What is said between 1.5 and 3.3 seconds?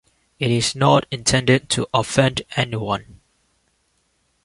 to offend anyone.